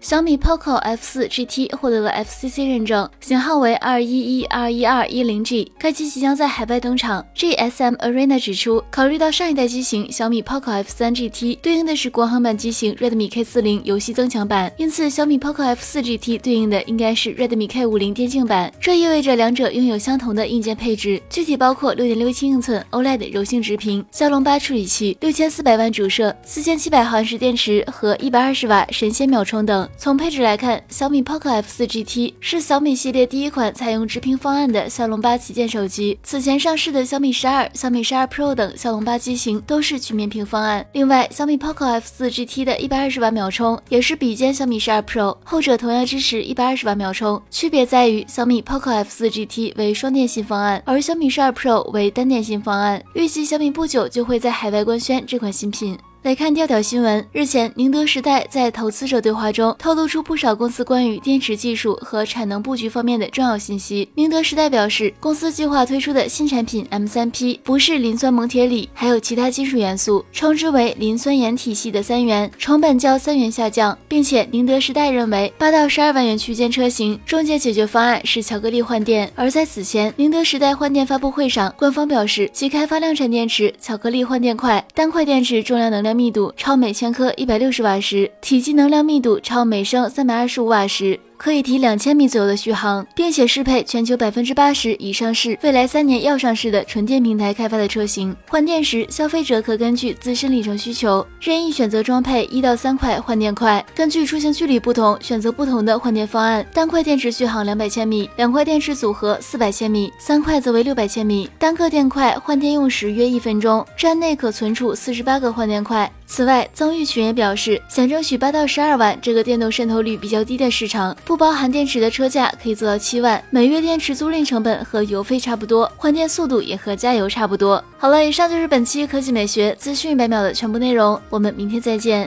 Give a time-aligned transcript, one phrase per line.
[0.00, 7.24] 小米 Poco F4 GT 获得了 FCC 认证，型号为二一一二一二一零 G，该机即将在海外登场。
[7.34, 18.12] GSM Arena 指出，考虑到上一代机型小米 Poco F3 GT 对应的是国行版机型 Redmi K40 游戏增强版，因此小米 Poco F4 GT 对应的应该是 Redmi K50
[18.12, 18.72] 电竞版。
[18.80, 29.87] 这意味着两者拥有相同的硬件配置，具体包括六点六七英寸 OLED 柔性直屏、骁龙八处理器、六千四百万主摄、四千七百毫安时电池和一百二十瓦神仙秒充等。
[29.96, 36.18] 从配置来看，小米 Poco F4 GT 是小米系列第一款采用直屏方案的骁龙八旗舰手机。
[36.22, 40.86] 此前上市的小米十二、小米十二 Pro 等骁龙八机型都是曲面屏方案。
[40.92, 53.02] 另外，小米 Poco F4 GT 的一百二十瓦秒充也是比肩小米十二 Pro，后者同样支持一百二十瓦秒充，区别在于小米 Poco F4 GT 为双电信方案，而小米十二 Pro 为单电信方案。
[53.14, 55.98] 预计小米不久就会在海外官宣这款新品。
[56.24, 57.24] 来看调调新闻。
[57.32, 64.08] 日前，宁德时代在投资者对话中透露出不少公司关于电池技术和产能布局方面的重要信息。
[64.16, 79.30] 宁德时代表示，公司计划推出的新产品 M3P 不是磷酸锰铁锂，还有其他金属元素，称之为磷酸盐体系的三元，成本较三元下降，并且宁德时代认为八到十二万元区间车型中介解决方案是巧克力换电。
[79.36, 86.07] 而在此前，宁德时代换电发布会上，官方表示其开发量产电池巧克力换电快，单块电池重量能量。
[86.14, 91.18] 密度超每千克一百六十瓦时，体积能量密度超每升三百二十五瓦时。
[91.38, 98.36] 可以提两千米左右的续航，并且适配全球百分之八十以上是未来三年要上市的纯电平台开发的车型。
[98.48, 106.66] 换电时，消费者可根据自身里程需求，任意选择装配一到三块换电块，根据出行距离不同，选择不同的换电方案。
[106.74, 111.48] 单块电池续航两百千米，两块电池组合四百千米，三块则为六百千米。
[111.56, 116.10] 单个电块换电用时约一分钟，站内可存储四十八个换电块。
[116.26, 121.16] 此外，曾毓群也表示，想争取八到十二万这个电动渗透率比较低的市场。
[121.28, 127.84] 不包含电池的车价可以做到七万，每月电池租赁成本和油费差不多，换电速度也和加油差不多。
[127.98, 132.26] 好了，以上就是本期科技美学资讯百秒的全部内容，我们明天再见。